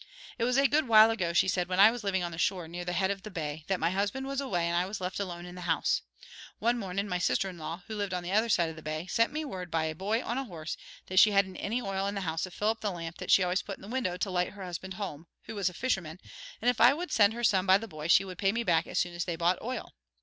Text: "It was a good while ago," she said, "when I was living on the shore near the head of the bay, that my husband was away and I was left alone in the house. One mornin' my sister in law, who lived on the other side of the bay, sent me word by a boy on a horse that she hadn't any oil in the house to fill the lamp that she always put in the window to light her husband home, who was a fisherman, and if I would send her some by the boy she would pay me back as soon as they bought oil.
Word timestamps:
"It 0.39 0.45
was 0.45 0.57
a 0.57 0.67
good 0.67 0.87
while 0.87 1.11
ago," 1.11 1.31
she 1.31 1.47
said, 1.47 1.67
"when 1.67 1.79
I 1.79 1.91
was 1.91 2.03
living 2.03 2.23
on 2.23 2.31
the 2.31 2.39
shore 2.39 2.67
near 2.67 2.83
the 2.83 2.91
head 2.93 3.11
of 3.11 3.21
the 3.21 3.29
bay, 3.29 3.65
that 3.67 3.79
my 3.79 3.91
husband 3.91 4.25
was 4.25 4.41
away 4.41 4.65
and 4.67 4.75
I 4.75 4.87
was 4.87 4.99
left 4.99 5.19
alone 5.19 5.45
in 5.45 5.53
the 5.53 5.69
house. 5.69 6.01
One 6.57 6.79
mornin' 6.79 7.07
my 7.07 7.19
sister 7.19 7.47
in 7.49 7.59
law, 7.59 7.83
who 7.85 7.93
lived 7.95 8.11
on 8.11 8.23
the 8.23 8.31
other 8.31 8.49
side 8.49 8.71
of 8.71 8.75
the 8.75 8.81
bay, 8.81 9.05
sent 9.05 9.31
me 9.31 9.45
word 9.45 9.69
by 9.69 9.83
a 9.85 9.93
boy 9.93 10.23
on 10.23 10.39
a 10.39 10.45
horse 10.45 10.75
that 11.05 11.19
she 11.19 11.29
hadn't 11.33 11.57
any 11.57 11.83
oil 11.83 12.07
in 12.07 12.15
the 12.15 12.21
house 12.21 12.41
to 12.45 12.49
fill 12.49 12.73
the 12.73 12.89
lamp 12.89 13.17
that 13.17 13.29
she 13.29 13.43
always 13.43 13.61
put 13.61 13.77
in 13.77 13.83
the 13.83 13.87
window 13.87 14.17
to 14.17 14.31
light 14.31 14.53
her 14.53 14.63
husband 14.63 14.95
home, 14.95 15.27
who 15.43 15.53
was 15.53 15.69
a 15.69 15.71
fisherman, 15.75 16.19
and 16.63 16.69
if 16.69 16.81
I 16.81 16.95
would 16.95 17.11
send 17.11 17.33
her 17.33 17.43
some 17.43 17.67
by 17.67 17.77
the 17.77 17.87
boy 17.87 18.07
she 18.07 18.25
would 18.25 18.39
pay 18.39 18.51
me 18.51 18.63
back 18.63 18.87
as 18.87 18.97
soon 18.97 19.13
as 19.13 19.25
they 19.25 19.35
bought 19.35 19.61
oil. 19.61 19.93